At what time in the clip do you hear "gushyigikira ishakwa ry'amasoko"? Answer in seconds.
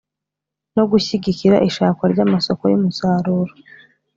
0.91-2.63